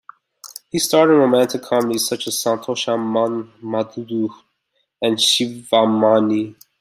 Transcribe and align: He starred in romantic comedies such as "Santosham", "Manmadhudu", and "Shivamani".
He 0.71 0.79
starred 0.79 1.11
in 1.11 1.17
romantic 1.17 1.61
comedies 1.61 2.07
such 2.07 2.25
as 2.25 2.33
"Santosham", 2.35 3.13
"Manmadhudu", 3.61 4.31
and 4.99 5.15
"Shivamani". 5.19 6.55